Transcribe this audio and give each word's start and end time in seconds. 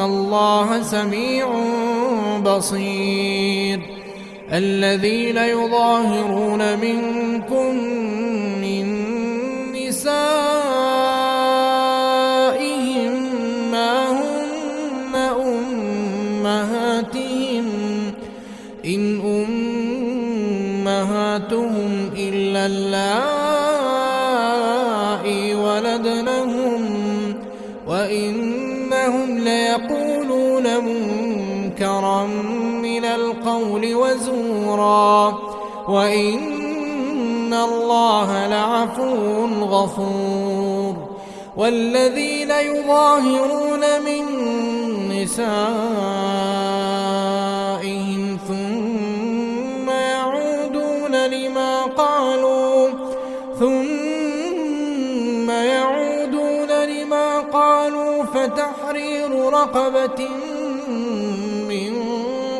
الله 0.00 0.82
سميع 0.82 1.48
بصير. 2.44 3.80
الذين 4.52 5.36
يظاهرون 5.36 6.78
منكم 6.78 7.89
القول 33.14 33.94
وزورا 33.94 35.38
وإن 35.88 37.54
الله 37.54 38.46
لعفو 38.46 39.46
غفور 39.64 40.94
والذين 41.56 42.50
يظاهرون 42.50 43.80
من 44.04 44.24
نسائهم 45.08 45.60
ثم 48.48 49.90
يعودون 49.90 51.26
لما 51.26 51.82
قالوا 51.82 52.88
ثم 53.58 55.50
يعودون 55.50 56.68
لما 56.84 57.40
قالوا 57.40 58.24
فتحرير 58.24 59.50
رقبة 59.52 60.28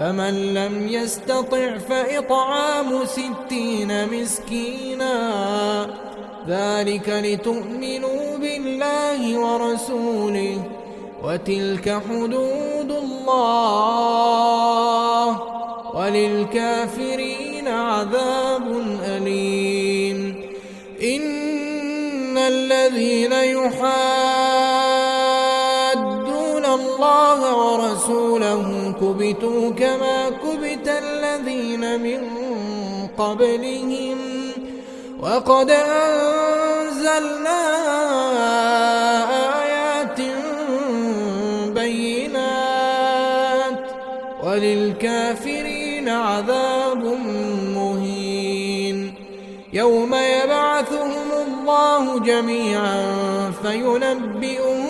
فمن 0.00 0.54
لم 0.54 0.88
يستطع 0.88 1.78
فإطعام 1.78 3.04
ستين 3.04 4.08
مسكينا. 4.12 5.16
ذلك 6.48 7.08
لتؤمنوا 7.08 8.36
بالله 8.36 9.38
ورسوله 9.38 10.62
وتلك 11.24 12.02
حدود 12.10 12.90
الله 12.90 13.66
وللكافرين 15.94 17.68
عذاب 17.68 18.66
أليم. 19.04 20.44
إن 21.02 22.38
الذين 22.38 23.32
يحادون 23.32 24.69
الله 26.74 27.40
ورسوله 27.56 28.94
كبتوا 29.00 29.70
كما 29.70 30.30
كبت 30.30 30.88
الذين 30.88 32.00
من 32.00 32.20
قبلهم 33.18 34.18
وقد 35.20 35.70
أنزلنا 35.70 37.62
آيات 39.62 40.20
بينات 41.74 43.10
وللكافرين 44.44 46.08
عذاب 46.08 47.04
مهين. 47.76 49.14
يوم 49.72 50.14
يبعثهم 50.14 51.28
الله 51.46 52.18
جميعا 52.18 53.00
فينبئهم 53.62 54.89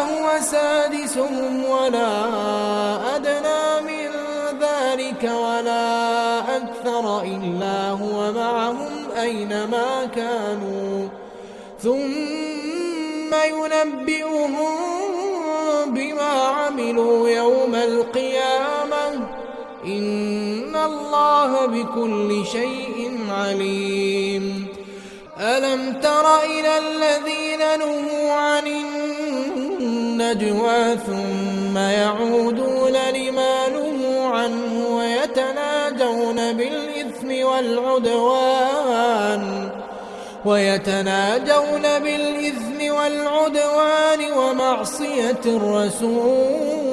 هو 0.00 0.40
سادسهم 0.40 1.64
ولا 1.64 2.12
أدنى 3.16 3.80
من 3.80 4.10
ذلك 4.60 5.22
ولا 5.22 6.56
أكثر 6.56 7.22
إلا 7.22 7.90
هو 7.90 8.32
معهم 8.32 9.10
أينما 9.20 10.08
كانوا. 10.16 11.08
ثم 11.82 13.34
ينبئهم 13.34 14.56
بما 15.86 16.32
عملوا 16.32 17.28
يوم 17.28 17.74
القيامة. 17.74 19.28
إن 19.84 20.76
الله 20.76 21.66
بكل 21.66 22.46
شيء 22.46 23.18
عليم. 23.30 24.66
ألم 25.40 26.00
تر 26.00 26.42
إلى 26.44 26.78
الذين 26.78 27.78
نهوا 27.78 28.32
عن 28.32 28.66
النجوى 30.30 30.96
ثم 31.06 31.76
يعودون 31.78 32.92
لما 33.14 33.68
نهوا 33.68 34.26
عنه 34.26 34.86
ويتناجون 34.96 36.52
بالإثم 36.52 37.46
والعدوان 37.46 38.90
ويتناجون 40.44 41.82
بالإثم 41.82 42.94
والعدوان 42.94 44.32
ومعصية 44.36 45.40
الرسول. 45.46 46.90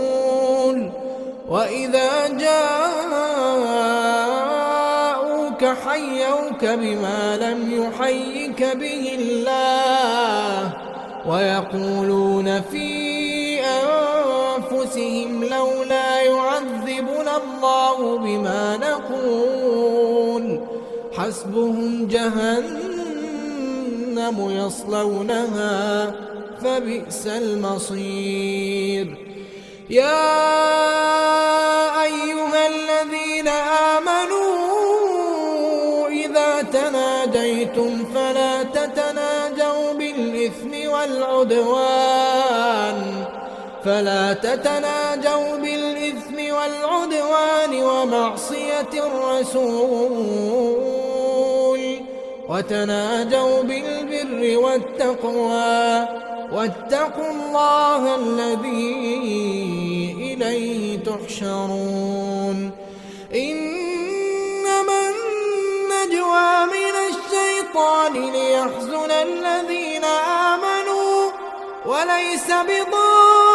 وإذا 1.50 2.28
جاءوك 2.28 2.78
حيوك 5.66 6.66
بما 6.66 7.38
لم 7.42 7.60
يحيك 7.84 8.64
به 8.64 9.16
الله 9.20 10.74
ويقولون 11.28 12.62
في 12.62 13.07
الله 17.44 18.18
بما 18.18 18.78
نقول. 18.78 20.62
حسبهم 21.18 22.08
جهنم 22.08 23.18
يصلونها 24.52 26.12
فبئس 26.64 27.28
المصير. 27.28 29.08
يا 29.90 30.44
أيها 32.04 32.68
الذين 32.68 33.48
آمنوا 33.98 34.48
إذا 36.08 36.62
تناجيتم 36.62 38.06
فلا 38.16 38.64
تتناجوا 38.64 39.94
بالإثم 39.94 40.72
والعدوان. 40.94 42.18
فلا 43.86 44.34
تتناجوا 44.34 45.58
بالإثم 45.58 46.37
والعدوان 46.58 46.98
العدوان 47.08 47.84
ومعصية 47.84 48.94
الرسول. 48.94 50.22
وتناجوا 52.50 53.64
بالبر 53.64 54.58
والتقوى. 54.58 56.08
واتقوا 56.54 57.32
الله 57.32 58.16
الذي 58.16 59.06
إليه 60.20 61.00
تحشرون. 61.00 62.72
إنما 63.36 65.00
النجوى 65.10 66.66
من 66.66 66.96
الشيطان 67.10 68.14
ليحزن 68.14 69.12
الذين 69.12 70.04
آمنوا. 70.54 71.32
وليس 71.86 72.48
بضارهم 72.48 73.47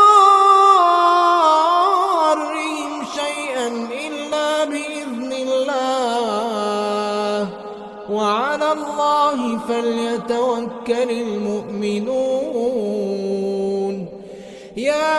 بإذن 4.72 5.32
الله. 5.32 7.38
وعلى 8.10 8.72
الله 8.72 9.58
فليتوكل 9.68 11.10
المؤمنون. 11.10 12.12
يا 14.76 15.18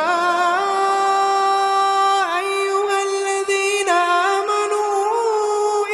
أيها 2.44 2.98
الذين 3.10 3.90
آمنوا 4.36 5.06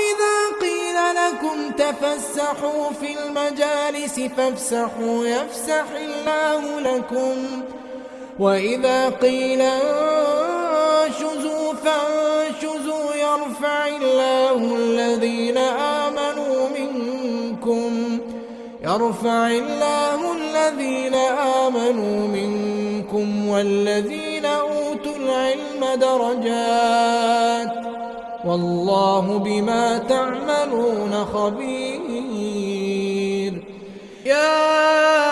إذا 0.10 0.38
قيل 0.62 0.98
لكم 1.22 1.58
تفسحوا 1.84 2.84
في 3.00 3.10
المجالس 3.20 4.16
فافسحوا 4.38 5.18
يفسح 5.26 5.88
الله 5.96 6.62
لكم. 6.80 7.38
وإذا 8.40 9.00
قيل 9.10 9.62
انشزوا 9.62 11.74
فانشزوا 11.84 12.19
الله 14.60 14.76
الذين 14.76 15.58
آمنوا 15.58 16.70
منكم. 16.80 18.20
يرفع 18.84 19.48
الله 19.52 20.20
الذين 20.34 21.16
آمنوا 21.66 22.28
منكم 22.28 23.48
والذين 23.48 24.46
أوتوا 24.46 25.16
العلم 25.16 25.86
درجات. 25.96 27.74
والله 28.46 29.38
بما 29.38 29.98
تعملون 29.98 31.26
خبير. 31.34 32.34
يا 34.26 35.29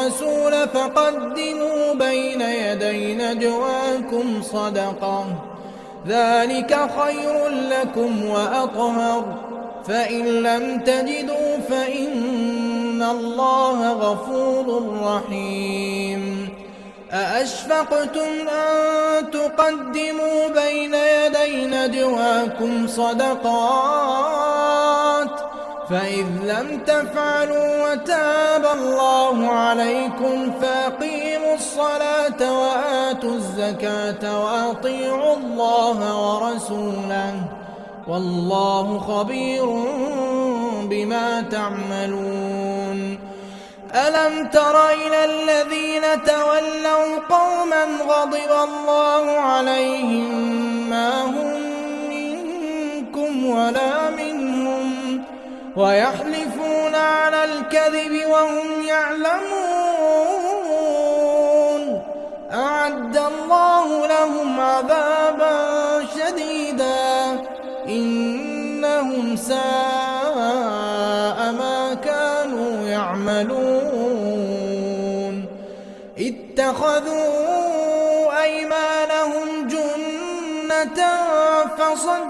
الرسول 0.00 0.68
فقدموا 0.68 1.94
بين 1.94 2.40
يدي 2.40 3.14
نجواكم 3.14 4.42
صدقة. 4.42 5.24
ذلك 6.08 6.88
خير 6.98 7.48
لكم 7.48 8.30
وأطهر. 8.30 9.24
فإن 9.88 10.24
لم 10.26 10.80
تجدوا 10.80 11.56
فإن 11.68 13.02
الله 13.10 13.92
غفور 13.92 14.98
رحيم. 15.02 16.48
أأشفقتم 17.12 18.48
أن 18.48 19.30
تقدموا 19.30 20.48
بين 20.48 20.94
يدي 20.94 21.66
نجواكم 21.66 22.86
صدقات؟ 22.86 24.59
فإذ 25.90 26.26
لم 26.42 26.80
تفعلوا 26.86 27.92
وتاب 27.92 28.64
الله 28.74 29.48
عليكم 29.48 30.52
فأقيموا 30.62 31.54
الصلاة 31.54 32.60
وآتوا 32.60 33.34
الزكاة 33.34 34.44
وأطيعوا 34.44 35.36
الله 35.36 35.98
ورسوله 36.24 37.34
والله 38.08 38.98
خبير 38.98 39.66
بما 40.90 41.40
تعملون. 41.40 43.18
ألم 43.94 44.48
تر 44.48 44.90
إلى 44.90 45.24
الذين 45.24 46.24
تولوا 46.24 47.18
قوما 47.30 47.84
غضب 48.08 48.68
الله 48.68 49.30
عليهم 49.30 50.90
ما 50.90 51.24
هم 51.24 51.54
منكم 52.10 53.46
ولا 53.46 54.10
منهم 54.10 54.29
ويحلفون 55.76 56.94
على 56.94 57.44
الكذب 57.44 58.26
وهم 58.30 58.82
يعلمون. 58.82 59.40
أعد 62.52 63.16
الله 63.16 64.06
لهم 64.06 64.60
عذابا 64.60 65.56
شديدا. 66.16 67.40
إنهم 67.88 69.36
ساء 69.36 69.60
ما 71.52 71.94
كانوا 72.04 72.88
يعملون. 72.88 74.40
اتخذوا 76.18 77.30
أيمانهم 78.42 79.68
جنة 79.68 81.00
فصدوا 81.78 82.29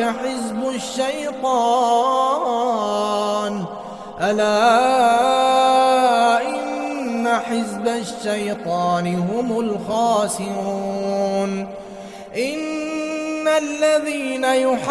حزب 0.00 0.68
الشيطان. 0.74 1.64
ألا 4.20 4.68
إن 6.48 7.28
حزب 7.28 7.88
الشيطان 7.88 9.14
هم 9.14 9.60
الخاسرون. 9.60 11.50
إن 12.36 13.48
الذين 13.48 14.44
يحادون 14.44 14.86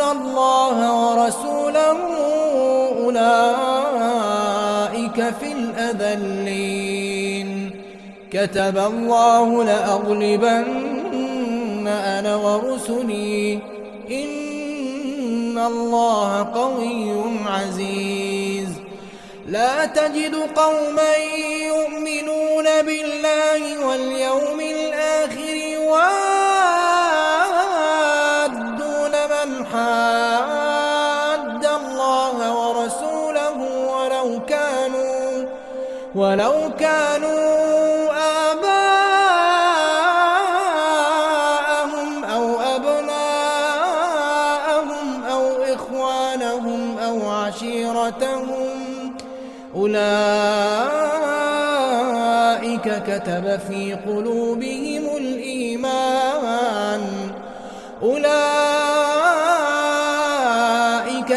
الله 0.00 0.76
ورسوله 0.92 1.98
أولئك 3.04 4.14
في 5.40 5.52
الأذلين. 5.52 7.50
كتب 8.32 8.78
الله 8.78 9.64
لأغلبن 9.64 10.79
أنا 12.20 12.36
ورسلي. 12.36 13.58
إن 14.10 15.58
الله 15.58 16.42
قوي 16.54 17.12
عزيز. 17.46 18.68
لا 19.48 19.86
تجد 19.86 20.34
قوما 20.34 21.16
يؤمنون 21.66 22.39
عشيرتهم 48.10 49.14
أولئك 49.74 50.00
كتب 53.06 53.60
في 53.68 53.94
قلوبهم 54.06 55.16
الإيمان. 55.16 57.02
أولئك 58.02 58.30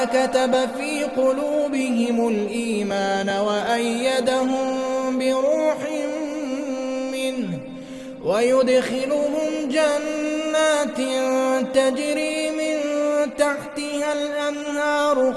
كتب 0.10 0.54
في 0.78 1.04
قلوبهم 1.04 2.28
الإيمان 2.28 3.30
وأيدهم 3.30 4.78
بروح 5.20 5.78
منه 7.12 7.60
ويدخلهم 8.26 9.70
جنات 9.70 11.00
تجري 11.74 12.33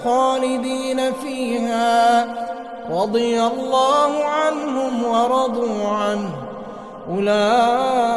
خالدين 0.04 1.12
فيها 1.12 2.26
رضي 2.90 3.42
الله 3.42 4.24
عنهم 4.24 5.04
ورضوا 5.04 5.88
عنه. 5.88 6.30
أولئك 7.10 8.15